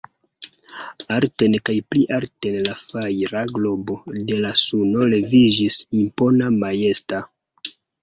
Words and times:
Alten 1.17 1.57
kaj 1.69 1.75
pli 1.89 2.01
alten 2.17 2.57
la 2.69 2.75
fajra 2.85 3.45
globo 3.53 4.01
de 4.33 4.41
la 4.49 4.57
suno 4.65 5.07
leviĝis, 5.15 5.81
impona, 6.05 6.53
majesta. 6.69 7.27